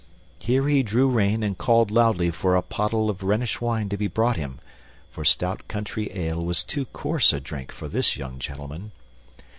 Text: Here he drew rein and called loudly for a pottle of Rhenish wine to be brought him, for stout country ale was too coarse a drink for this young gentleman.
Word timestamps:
Here 0.39 0.67
he 0.67 0.81
drew 0.81 1.07
rein 1.07 1.43
and 1.43 1.55
called 1.59 1.91
loudly 1.91 2.31
for 2.31 2.55
a 2.55 2.63
pottle 2.63 3.07
of 3.07 3.21
Rhenish 3.21 3.61
wine 3.61 3.87
to 3.89 3.97
be 3.97 4.07
brought 4.07 4.35
him, 4.35 4.57
for 5.11 5.23
stout 5.23 5.67
country 5.67 6.09
ale 6.17 6.43
was 6.43 6.63
too 6.63 6.85
coarse 6.85 7.31
a 7.33 7.39
drink 7.39 7.71
for 7.71 7.87
this 7.87 8.17
young 8.17 8.39
gentleman. 8.39 8.93